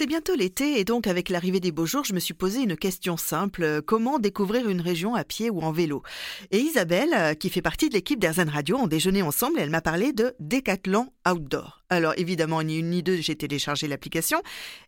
C'est 0.00 0.06
bientôt 0.06 0.34
l'été 0.34 0.80
et 0.80 0.84
donc 0.84 1.06
avec 1.06 1.28
l'arrivée 1.28 1.60
des 1.60 1.72
beaux 1.72 1.84
jours, 1.84 2.04
je 2.04 2.14
me 2.14 2.20
suis 2.20 2.32
posé 2.32 2.62
une 2.62 2.74
question 2.74 3.18
simple. 3.18 3.82
Comment 3.82 4.18
découvrir 4.18 4.66
une 4.66 4.80
région 4.80 5.14
à 5.14 5.24
pied 5.24 5.50
ou 5.50 5.60
en 5.60 5.72
vélo? 5.72 6.02
Et 6.50 6.58
Isabelle, 6.58 7.12
euh, 7.12 7.34
qui 7.34 7.50
fait 7.50 7.60
partie 7.60 7.90
de 7.90 7.92
l'équipe 7.92 8.18
d'Airzen 8.18 8.48
Radio, 8.48 8.78
ont 8.78 8.86
déjeuné 8.86 9.20
ensemble 9.20 9.58
et 9.58 9.62
elle 9.62 9.68
m'a 9.68 9.82
parlé 9.82 10.14
de 10.14 10.32
Décathlon 10.40 11.12
Outdoor. 11.28 11.80
Alors 11.90 12.14
évidemment, 12.16 12.62
ni 12.62 12.78
une 12.78 12.90
ni 12.90 13.02
deux, 13.02 13.16
j'ai 13.16 13.34
téléchargé 13.34 13.88
l'application 13.88 14.40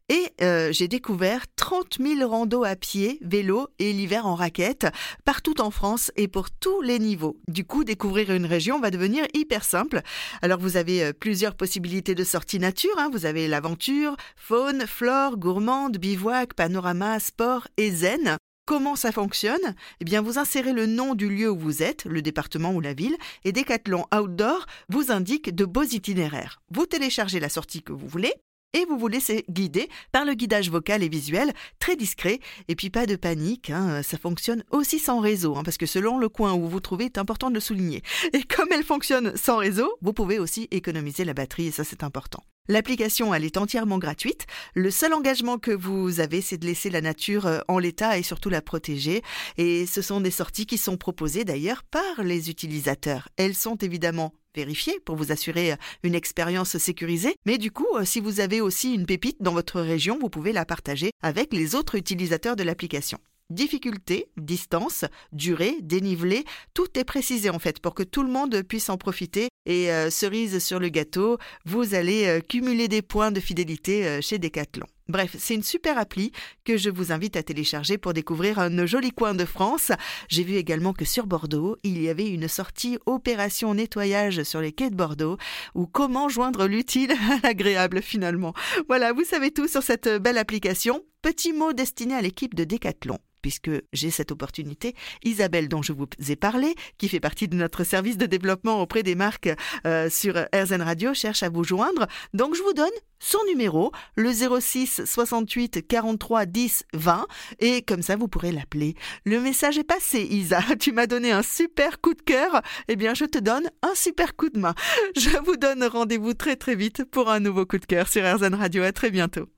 et 0.08 0.32
euh, 0.40 0.70
j'ai 0.72 0.86
découvert 0.86 1.46
30 1.56 1.98
000 2.00 2.28
randos 2.28 2.62
à 2.62 2.76
pied, 2.76 3.18
vélo 3.22 3.66
et 3.80 3.92
l'hiver 3.92 4.24
en 4.24 4.36
raquette 4.36 4.86
partout 5.24 5.60
en 5.60 5.72
France 5.72 6.12
et 6.14 6.28
pour 6.28 6.52
tous 6.52 6.80
les 6.80 7.00
niveaux. 7.00 7.40
Du 7.48 7.64
coup, 7.64 7.82
découvrir 7.82 8.30
une 8.30 8.46
région 8.46 8.80
va 8.80 8.90
devenir 8.90 9.24
hyper 9.34 9.64
simple. 9.64 10.00
Alors 10.42 10.60
vous 10.60 10.76
avez 10.76 11.02
euh, 11.02 11.12
plusieurs 11.12 11.56
possibilités 11.56 12.14
de 12.14 12.22
sortie 12.22 12.60
nature. 12.60 12.94
Hein. 12.98 13.10
Vous 13.12 13.26
avez 13.26 13.48
l'aventure, 13.48 14.16
faune, 14.36 14.86
flore, 15.02 15.36
gourmande, 15.36 15.98
bivouac, 15.98 16.54
panorama, 16.54 17.18
sport 17.18 17.66
et 17.76 17.90
zen. 17.90 18.36
Comment 18.66 18.94
ça 18.94 19.10
fonctionne? 19.10 19.74
Eh 19.98 20.04
bien, 20.04 20.22
vous 20.22 20.38
insérez 20.38 20.72
le 20.72 20.86
nom 20.86 21.16
du 21.16 21.28
lieu 21.28 21.50
où 21.50 21.58
vous 21.58 21.82
êtes, 21.82 22.04
le 22.04 22.22
département 22.22 22.72
ou 22.72 22.80
la 22.80 22.94
ville, 22.94 23.16
et 23.42 23.50
Decathlon 23.50 24.04
Outdoor 24.14 24.64
vous 24.90 25.10
indique 25.10 25.52
de 25.52 25.64
beaux 25.64 25.82
itinéraires. 25.82 26.62
Vous 26.70 26.86
téléchargez 26.86 27.40
la 27.40 27.48
sortie 27.48 27.82
que 27.82 27.92
vous 27.92 28.06
voulez, 28.06 28.32
et 28.74 28.84
vous 28.84 28.96
vous 28.96 29.08
laissez 29.08 29.44
guider 29.50 29.88
par 30.12 30.24
le 30.24 30.34
guidage 30.34 30.70
vocal 30.70 31.02
et 31.02 31.08
visuel 31.08 31.52
très 31.80 31.96
discret. 31.96 32.38
Et 32.68 32.76
puis 32.76 32.88
pas 32.88 33.06
de 33.06 33.16
panique, 33.16 33.70
hein, 33.70 34.04
ça 34.04 34.18
fonctionne 34.18 34.62
aussi 34.70 35.00
sans 35.00 35.18
réseau, 35.18 35.56
hein, 35.56 35.64
parce 35.64 35.78
que 35.78 35.86
selon 35.86 36.16
le 36.16 36.28
coin 36.28 36.52
où 36.52 36.60
vous 36.60 36.68
vous 36.68 36.78
trouvez, 36.78 37.06
c'est 37.06 37.18
important 37.18 37.48
de 37.48 37.54
le 37.54 37.60
souligner. 37.60 38.02
Et 38.32 38.44
comme 38.44 38.68
elle 38.70 38.84
fonctionne 38.84 39.36
sans 39.36 39.56
réseau, 39.56 39.92
vous 40.00 40.12
pouvez 40.12 40.38
aussi 40.38 40.68
économiser 40.70 41.24
la 41.24 41.34
batterie, 41.34 41.66
et 41.66 41.72
ça 41.72 41.82
c'est 41.82 42.04
important. 42.04 42.44
L'application, 42.68 43.34
elle 43.34 43.44
est 43.44 43.56
entièrement 43.56 43.98
gratuite. 43.98 44.46
Le 44.74 44.92
seul 44.92 45.12
engagement 45.14 45.58
que 45.58 45.72
vous 45.72 46.20
avez, 46.20 46.40
c'est 46.40 46.58
de 46.58 46.66
laisser 46.66 46.90
la 46.90 47.00
nature 47.00 47.46
euh, 47.46 47.58
en 47.66 47.80
l'état 47.80 48.18
et 48.18 48.22
surtout 48.22 48.50
la 48.50 48.62
protéger. 48.62 49.22
Et 49.58 49.84
ce 49.84 50.00
sont 50.00 50.20
des 50.20 50.30
sorties 50.30 50.66
qui 50.66 50.78
sont 50.78 50.96
proposées 50.96 51.44
d'ailleurs 51.44 51.82
par 51.82 52.22
les 52.22 52.50
utilisateurs. 52.50 53.28
Elles 53.36 53.56
sont 53.56 53.74
évidemment 53.76 54.32
vérifiées 54.54 55.00
pour 55.04 55.16
vous 55.16 55.32
assurer 55.32 55.72
euh, 55.72 55.76
une 56.04 56.14
expérience 56.14 56.78
sécurisée. 56.78 57.34
Mais 57.46 57.58
du 57.58 57.72
coup, 57.72 57.88
euh, 57.96 58.04
si 58.04 58.20
vous 58.20 58.38
avez 58.38 58.60
aussi 58.60 58.94
une 58.94 59.06
pépite 59.06 59.42
dans 59.42 59.54
votre 59.54 59.80
région, 59.80 60.18
vous 60.20 60.30
pouvez 60.30 60.52
la 60.52 60.64
partager 60.64 61.10
avec 61.20 61.52
les 61.52 61.74
autres 61.74 61.96
utilisateurs 61.96 62.54
de 62.54 62.62
l'application. 62.62 63.18
Difficulté, 63.52 64.30
distance, 64.38 65.04
durée, 65.32 65.76
dénivelé, 65.82 66.46
tout 66.72 66.86
est 66.98 67.04
précisé 67.04 67.50
en 67.50 67.58
fait 67.58 67.80
pour 67.80 67.94
que 67.94 68.02
tout 68.02 68.22
le 68.22 68.30
monde 68.30 68.62
puisse 68.62 68.88
en 68.88 68.96
profiter. 68.96 69.48
Et 69.66 69.92
euh, 69.92 70.08
cerise 70.08 70.58
sur 70.64 70.80
le 70.80 70.88
gâteau, 70.88 71.36
vous 71.66 71.94
allez 71.94 72.24
euh, 72.24 72.40
cumuler 72.40 72.88
des 72.88 73.02
points 73.02 73.30
de 73.30 73.40
fidélité 73.40 74.06
euh, 74.06 74.20
chez 74.22 74.38
Decathlon. 74.38 74.86
Bref, 75.08 75.36
c'est 75.38 75.54
une 75.54 75.62
super 75.62 75.98
appli 75.98 76.32
que 76.64 76.78
je 76.78 76.88
vous 76.88 77.12
invite 77.12 77.36
à 77.36 77.42
télécharger 77.42 77.98
pour 77.98 78.14
découvrir 78.14 78.58
un 78.58 78.86
joli 78.86 79.10
coin 79.10 79.34
de 79.34 79.44
France. 79.44 79.92
J'ai 80.28 80.44
vu 80.44 80.54
également 80.54 80.94
que 80.94 81.04
sur 81.04 81.26
Bordeaux, 81.26 81.76
il 81.82 82.02
y 82.02 82.08
avait 82.08 82.30
une 82.30 82.48
sortie 82.48 82.96
opération 83.04 83.74
nettoyage 83.74 84.44
sur 84.44 84.62
les 84.62 84.72
quais 84.72 84.88
de 84.88 84.96
Bordeaux 84.96 85.36
ou 85.74 85.86
comment 85.86 86.30
joindre 86.30 86.66
l'utile 86.66 87.12
à 87.12 87.46
l'agréable 87.48 88.00
finalement. 88.00 88.54
Voilà, 88.88 89.12
vous 89.12 89.24
savez 89.24 89.50
tout 89.50 89.68
sur 89.68 89.82
cette 89.82 90.08
belle 90.08 90.38
application. 90.38 91.02
Petit 91.20 91.52
mot 91.52 91.74
destiné 91.74 92.14
à 92.14 92.22
l'équipe 92.22 92.54
de 92.54 92.64
Decathlon 92.64 93.18
puisque 93.42 93.70
j'ai 93.92 94.10
cette 94.10 94.32
opportunité. 94.32 94.94
Isabelle, 95.24 95.68
dont 95.68 95.82
je 95.82 95.92
vous 95.92 96.06
ai 96.28 96.36
parlé, 96.36 96.74
qui 96.98 97.08
fait 97.08 97.20
partie 97.20 97.48
de 97.48 97.56
notre 97.56 97.84
service 97.84 98.16
de 98.16 98.26
développement 98.26 98.80
auprès 98.80 99.02
des 99.02 99.14
marques 99.14 99.50
euh, 99.86 100.08
sur 100.08 100.34
RZN 100.54 100.82
Radio, 100.82 101.12
cherche 101.12 101.42
à 101.42 101.48
vous 101.48 101.64
joindre. 101.64 102.06
Donc 102.32 102.54
je 102.54 102.62
vous 102.62 102.72
donne 102.72 102.90
son 103.18 103.38
numéro, 103.46 103.92
le 104.16 104.32
06 104.32 105.02
68 105.04 105.86
43 105.86 106.46
10 106.46 106.84
20, 106.92 107.26
et 107.60 107.82
comme 107.82 108.02
ça 108.02 108.16
vous 108.16 108.26
pourrez 108.28 108.50
l'appeler. 108.50 108.94
Le 109.24 109.40
message 109.40 109.78
est 109.78 109.84
passé, 109.84 110.22
Isa. 110.22 110.60
Tu 110.80 110.92
m'as 110.92 111.06
donné 111.06 111.30
un 111.30 111.42
super 111.42 112.00
coup 112.00 112.14
de 112.14 112.22
cœur. 112.22 112.62
Eh 112.88 112.96
bien, 112.96 113.14
je 113.14 113.24
te 113.24 113.38
donne 113.38 113.70
un 113.82 113.94
super 113.94 114.34
coup 114.36 114.48
de 114.48 114.58
main. 114.58 114.74
Je 115.16 115.38
vous 115.44 115.56
donne 115.56 115.84
rendez-vous 115.84 116.34
très 116.34 116.56
très 116.56 116.74
vite 116.74 117.04
pour 117.04 117.30
un 117.30 117.40
nouveau 117.40 117.66
coup 117.66 117.78
de 117.78 117.86
cœur 117.86 118.08
sur 118.08 118.22
RZN 118.24 118.54
Radio. 118.54 118.82
À 118.82 118.92
très 118.92 119.10
bientôt. 119.10 119.48